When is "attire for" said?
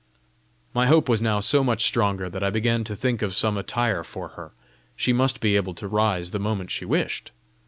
3.55-4.29